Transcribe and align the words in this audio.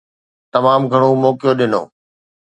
تمام 0.53 0.81
گهڻو 0.91 1.09
موقعو 1.23 1.51
ڏنو. 1.59 1.81